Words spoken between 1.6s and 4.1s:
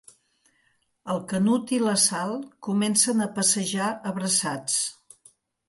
i la Sal comencen a passejar